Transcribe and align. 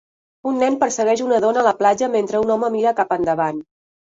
Un 0.51 0.55
nen 0.61 0.77
persegueix 0.83 1.21
una 1.27 1.37
dona 1.45 1.63
a 1.63 1.65
la 1.69 1.75
platja 1.83 2.11
mentre 2.17 2.43
un 2.47 2.55
home 2.57 2.73
mira 2.79 2.99
cap 3.03 3.17
endavant. 3.19 3.63